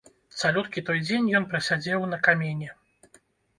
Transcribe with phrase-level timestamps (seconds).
[0.39, 2.67] Цалюткі той дзень ён прасядзеў на камені.